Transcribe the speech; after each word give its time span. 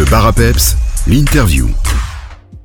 Le 0.00 0.06
bar 0.06 0.26
à 0.26 0.32
peps, 0.32 0.76
l'interview. 1.06 1.68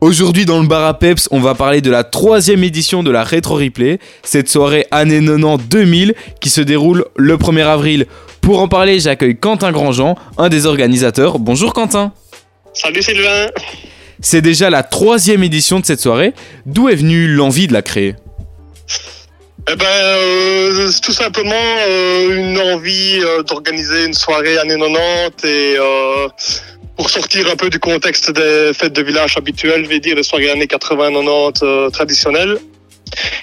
Aujourd'hui 0.00 0.44
dans 0.44 0.62
le 0.62 0.68
bar 0.68 0.84
à 0.84 0.96
Peps, 0.96 1.26
on 1.32 1.40
va 1.40 1.56
parler 1.56 1.80
de 1.80 1.90
la 1.90 2.04
troisième 2.04 2.62
édition 2.62 3.02
de 3.02 3.10
la 3.10 3.24
Rétro 3.24 3.56
Replay, 3.56 3.98
cette 4.22 4.48
soirée 4.48 4.86
année 4.92 5.20
90-2000 5.20 6.14
qui 6.40 6.48
se 6.48 6.60
déroule 6.60 7.06
le 7.16 7.36
1er 7.36 7.64
avril. 7.64 8.06
Pour 8.40 8.60
en 8.60 8.68
parler, 8.68 9.00
j'accueille 9.00 9.36
Quentin 9.36 9.72
Grandjean, 9.72 10.14
un 10.38 10.48
des 10.48 10.66
organisateurs. 10.66 11.40
Bonjour 11.40 11.72
Quentin. 11.72 12.12
Salut 12.72 13.02
Sylvain. 13.02 13.48
C'est 14.20 14.40
déjà 14.40 14.70
la 14.70 14.84
troisième 14.84 15.42
édition 15.42 15.80
de 15.80 15.84
cette 15.84 16.00
soirée. 16.00 16.34
D'où 16.66 16.88
est 16.88 16.94
venue 16.94 17.26
l'envie 17.26 17.66
de 17.66 17.72
la 17.72 17.82
créer? 17.82 18.14
Eh 19.68 19.74
ben, 19.74 19.86
euh, 19.86 20.88
c'est 20.92 21.00
tout 21.00 21.12
simplement 21.12 21.52
euh, 21.54 22.52
une 22.52 22.60
envie 22.60 23.18
euh, 23.24 23.42
d'organiser 23.42 24.04
une 24.04 24.14
soirée 24.14 24.56
années 24.58 24.78
90 24.78 25.48
et 25.48 25.76
euh, 25.80 26.28
pour 26.96 27.10
sortir 27.10 27.50
un 27.50 27.56
peu 27.56 27.70
du 27.70 27.78
contexte 27.78 28.30
des 28.30 28.72
fêtes 28.74 28.92
de 28.92 29.02
village 29.02 29.36
habituelles, 29.36 29.84
je 29.84 29.88
vais 29.88 30.00
dire 30.00 30.16
les 30.16 30.22
soirées 30.22 30.50
années 30.50 30.66
80-90 30.66 31.60
euh, 31.62 31.90
traditionnelles. 31.90 32.58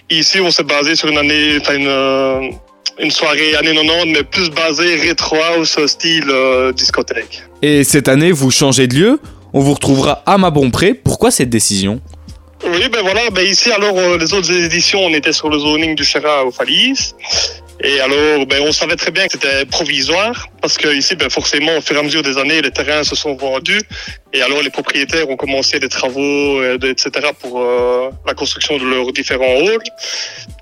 Ici, 0.09 0.39
on 0.39 0.51
s'est 0.51 0.63
basé 0.63 0.95
sur 0.95 1.09
une 1.09 1.17
année, 1.17 1.57
enfin 1.59 1.75
une, 1.75 1.87
euh, 1.87 2.49
une 2.99 3.11
soirée 3.11 3.55
années 3.55 3.73
90, 3.73 4.11
mais 4.11 4.23
plus 4.23 4.49
basée 4.49 4.95
rétro 4.95 5.37
house 5.37 5.77
style 5.85 6.29
euh, 6.29 6.71
discothèque. 6.71 7.43
Et 7.61 7.83
cette 7.83 8.07
année, 8.07 8.31
vous 8.31 8.51
changez 8.51 8.87
de 8.87 8.95
lieu 8.95 9.19
On 9.53 9.59
vous 9.59 9.73
retrouvera 9.73 10.23
à 10.25 10.37
Mabompré. 10.37 10.93
Pourquoi 10.93 11.31
cette 11.31 11.49
décision? 11.49 12.01
Oui, 12.63 12.89
ben 12.91 13.01
voilà, 13.01 13.29
ben 13.31 13.45
ici 13.45 13.71
alors 13.71 13.97
euh, 13.97 14.17
les 14.17 14.33
autres 14.33 14.51
éditions, 14.51 14.99
on 14.99 15.13
était 15.13 15.33
sur 15.33 15.49
le 15.49 15.57
zoning 15.57 15.95
du 15.95 16.03
Chéra 16.03 16.45
au 16.45 16.51
Falis. 16.51 17.13
Et 17.83 17.99
alors, 17.99 18.45
ben, 18.45 18.61
on 18.61 18.71
savait 18.71 18.95
très 18.95 19.09
bien 19.09 19.25
que 19.25 19.33
c'était 19.33 19.65
provisoire, 19.65 20.47
parce 20.61 20.77
que 20.77 20.87
ici, 20.95 21.15
ben, 21.15 21.31
forcément, 21.31 21.77
au 21.77 21.81
fur 21.81 21.95
et 21.95 21.99
à 21.99 22.03
mesure 22.03 22.21
des 22.21 22.37
années, 22.37 22.61
les 22.61 22.69
terrains 22.69 23.03
se 23.03 23.15
sont 23.15 23.35
vendus, 23.35 23.81
et 24.33 24.41
alors 24.43 24.61
les 24.61 24.69
propriétaires 24.69 25.27
ont 25.29 25.35
commencé 25.35 25.79
des 25.79 25.89
travaux, 25.89 26.59
euh, 26.59 26.77
etc., 26.83 27.09
pour 27.39 27.59
euh, 27.59 28.11
la 28.27 28.35
construction 28.35 28.77
de 28.77 28.85
leurs 28.85 29.11
différents 29.13 29.57
halls. 29.57 29.79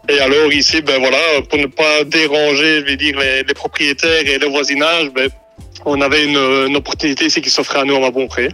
Et 0.07 0.19
alors 0.19 0.53
ici, 0.53 0.81
ben 0.81 0.99
voilà, 0.99 1.17
pour 1.49 1.59
ne 1.59 1.65
pas 1.65 2.05
déranger, 2.05 2.79
je 2.79 2.85
vais 2.85 2.95
dire, 2.95 3.19
les, 3.19 3.53
propriétaires 3.53 4.25
et 4.25 4.37
le 4.37 4.47
voisinage, 4.47 5.09
ben, 5.13 5.29
on 5.85 5.99
avait 5.99 6.23
une, 6.23 6.75
opportunité 6.77 7.25
ici 7.25 7.41
qui 7.41 7.49
s'offrait 7.49 7.79
à 7.79 7.83
nous 7.83 8.01
à 8.03 8.11
Bonpré. 8.11 8.49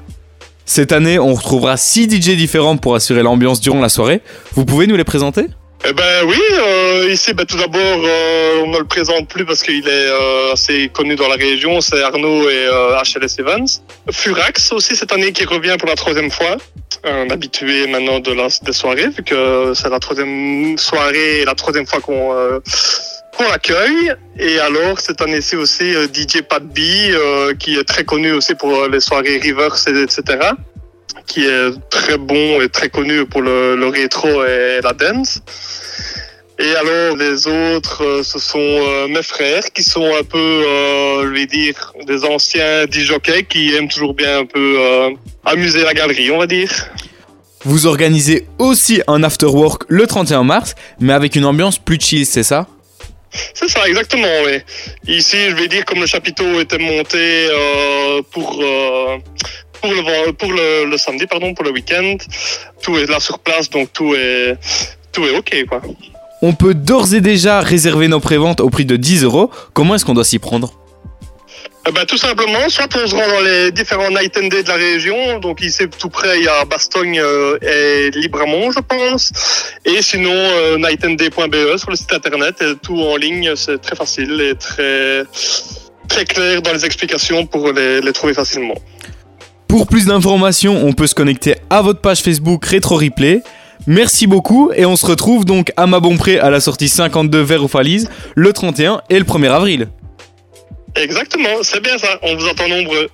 Cette 0.66 0.92
année, 0.92 1.20
on 1.20 1.36
retrouvera 1.36 1.78
6 1.78 2.06
DJ 2.06 2.36
différents 2.36 2.78
pour 2.78 2.96
assurer 2.96 3.22
l'ambiance 3.22 3.62
durant 3.62 3.80
la 3.80 3.90
soirée. 3.90 4.22
Vous 4.54 4.66
pouvez 4.66 4.88
nous 4.88 4.96
les 4.96 5.04
présenter? 5.04 5.46
Eh 5.88 5.94
ben 5.94 6.24
oui, 6.26 6.40
euh, 6.58 7.08
ici 7.12 7.34
ben, 7.34 7.46
tout 7.46 7.58
d'abord 7.58 7.80
euh, 7.82 8.62
on 8.64 8.68
ne 8.72 8.80
le 8.80 8.86
présente 8.86 9.28
plus 9.28 9.46
parce 9.46 9.62
qu'il 9.62 9.88
est 9.88 9.92
euh, 10.10 10.54
assez 10.54 10.90
connu 10.90 11.16
dans 11.16 11.28
la 11.28 11.36
région, 11.36 11.80
c'est 11.80 12.02
Arnaud 12.02 12.50
et 12.50 12.66
euh, 12.68 12.98
HLS 13.04 13.40
Evans. 13.40 13.68
Furax 14.12 14.72
aussi 14.72 14.96
cette 14.96 15.12
année 15.12 15.32
qui 15.32 15.46
revient 15.46 15.76
pour 15.78 15.88
la 15.88 15.94
troisième 15.96 16.32
fois, 16.32 16.58
un 17.04 17.30
habitué 17.30 17.86
maintenant 17.86 18.20
de 18.20 18.32
la 18.34 18.48
des 18.64 18.74
soirées 18.74 19.10
vu 19.10 19.22
que 19.24 19.74
c'est 19.76 19.90
la 19.90 20.00
troisième 20.00 20.76
soirée 20.80 21.42
et 21.42 21.46
la 21.46 21.54
troisième 21.54 21.86
fois 21.86 22.00
qu'on 22.02 22.34
euh, 22.34 22.60
qu'on 23.38 23.44
l'accueille. 23.44 24.14
Et 24.40 24.58
alors 24.60 25.00
cette 25.00 25.22
année-ci 25.22 25.56
aussi 25.56 25.94
euh, 25.96 26.08
DJ 26.12 26.42
Pat 26.42 26.64
euh, 26.64 27.54
qui 27.54 27.78
est 27.78 27.84
très 27.84 28.06
connu 28.06 28.32
aussi 28.32 28.56
pour 28.56 28.74
euh, 28.76 28.90
les 28.90 29.02
soirées 29.02 29.38
Rivers 29.38 29.76
et- 29.88 30.02
etc 30.02 30.50
qui 31.28 31.46
est 31.46 31.72
très 31.90 32.18
bon 32.18 32.62
et 32.62 32.70
très 32.70 32.90
connu 32.90 33.26
pour 33.26 33.42
le, 33.42 33.76
le 33.76 33.88
rétro 33.88 34.28
et 34.46 34.80
la 34.84 34.94
dance. 34.94 35.42
Et 36.58 36.74
alors 36.76 37.18
les 37.18 37.48
autres, 37.48 38.04
euh, 38.04 38.24
ce 38.24 38.40
sont 38.40 38.60
euh, 38.60 39.08
mes 39.10 39.24
frères 39.24 39.64
qui 39.74 39.84
sont 39.84 40.06
un 40.16 40.24
peu, 40.24 40.38
euh, 40.38 41.24
je 41.24 41.34
vais 41.34 41.48
dire, 41.48 41.92
des 42.08 42.24
anciens 42.24 42.86
disjockeys 42.86 43.44
qui 43.44 43.76
aiment 43.76 43.90
toujours 43.90 44.14
bien 44.14 44.40
un 44.40 44.46
peu 44.46 44.78
euh, 44.80 45.10
amuser 45.44 45.84
la 45.84 45.94
galerie, 45.94 46.32
on 46.32 46.38
va 46.38 46.48
dire. 46.48 46.72
Vous 47.66 47.88
organisez 47.88 48.48
aussi 48.58 49.02
un 49.08 49.24
after 49.24 49.48
work 49.48 49.84
le 49.90 50.08
31 50.08 50.44
mars, 50.44 50.76
mais 51.00 51.12
avec 51.12 51.36
une 51.36 51.46
ambiance 51.46 51.78
plus 51.78 52.00
chill, 52.00 52.26
c'est 52.26 52.44
ça? 52.44 52.68
C'est 53.54 53.68
ça, 53.68 53.88
exactement, 53.88 54.28
oui. 54.46 54.60
Ici, 55.08 55.38
je 55.50 55.56
vais 55.56 55.68
dire, 55.68 55.84
comme 55.84 56.00
le 56.00 56.06
chapiteau 56.06 56.60
était 56.60 56.78
monté 56.78 57.18
euh, 57.50 58.22
pour, 58.32 58.62
euh, 58.62 59.18
pour, 59.86 59.94
le, 59.94 60.02
ven- 60.02 60.34
pour 60.34 60.52
le, 60.52 60.86
le 60.90 60.98
samedi, 60.98 61.28
pardon, 61.28 61.54
pour 61.54 61.64
le 61.66 61.72
week-end, 61.72 62.18
tout 62.82 62.98
est 62.98 63.06
là 63.10 63.20
sur 63.20 63.40
place, 63.40 63.70
donc 63.70 63.92
tout 63.94 64.14
est, 64.16 64.56
tout 65.12 65.24
est 65.26 65.36
OK, 65.38 65.66
quoi. 65.70 65.82
On 66.42 66.54
peut 66.54 66.74
d'ores 66.74 67.14
et 67.14 67.22
déjà 67.22 67.62
réserver 67.62 68.08
nos 68.08 68.20
préventes 68.20 68.62
au 68.62 68.70
prix 68.70 68.86
de 68.86 68.96
10 68.98 69.24
euros. 69.24 69.50
Comment 69.74 69.96
est-ce 69.96 70.06
qu'on 70.06 70.14
doit 70.14 70.24
s'y 70.26 70.40
prendre? 70.40 70.74
Eh 71.88 71.92
ben, 71.92 72.04
tout 72.06 72.18
simplement, 72.18 72.68
soit 72.68 72.90
on 72.96 73.08
se 73.08 73.14
rend 73.16 73.28
dans 73.28 73.42
les 73.42 73.72
différents 73.72 74.10
night 74.10 74.36
and 74.38 74.48
day 74.48 74.64
de 74.64 74.68
la 74.68 74.76
région, 74.76 75.38
donc 75.40 75.62
ici 75.62 75.84
tout 76.00 76.10
près 76.10 76.40
il 76.40 76.46
y 76.46 76.48
a 76.48 76.66
Bastogne 76.66 77.20
euh, 77.20 77.58
et 77.62 78.10
Libramont 78.10 78.72
je 78.72 78.80
pense, 78.80 79.32
et 79.86 80.02
sinon 80.02 80.32
euh, 80.34 80.78
nightandday.be 80.80 81.78
sur 81.78 81.92
le 81.92 81.96
site 81.96 82.12
internet, 82.12 82.56
et 82.62 82.74
tout 82.82 83.00
en 83.00 83.16
ligne, 83.18 83.54
c'est 83.56 83.80
très 83.80 83.96
facile 83.96 84.42
et 84.42 84.56
très 84.56 85.26
très 86.10 86.26
clair 86.26 86.62
dans 86.64 86.74
les 86.74 86.86
explications 86.86 87.46
pour 87.46 87.72
les, 87.72 88.02
les 88.02 88.14
trouver 88.14 88.34
facilement. 88.34 88.76
Pour 89.76 89.88
plus 89.88 90.06
d'informations, 90.06 90.88
on 90.88 90.94
peut 90.94 91.06
se 91.06 91.14
connecter 91.14 91.56
à 91.70 91.82
votre 91.82 92.00
page 92.00 92.22
Facebook 92.22 92.66
Retro 92.66 92.96
Replay. 92.96 93.44
Merci 93.88 94.26
beaucoup 94.26 94.72
et 94.74 94.86
on 94.86 94.96
se 94.96 95.06
retrouve 95.06 95.44
donc 95.44 95.74
à 95.76 95.86
Mabompré 95.86 96.40
à 96.40 96.50
la 96.50 96.62
sortie 96.62 96.88
52 96.88 97.42
vers 97.42 97.62
aux 97.62 97.70
le 98.36 98.54
31 98.54 99.02
et 99.10 99.20
le 99.20 99.26
1er 99.26 99.52
avril. 99.52 99.90
Exactement, 100.96 101.50
c'est 101.62 101.82
bien 101.82 101.98
ça, 101.98 102.08
on 102.22 102.38
vous 102.38 102.48
entend 102.48 102.70
nombreux. 102.70 103.10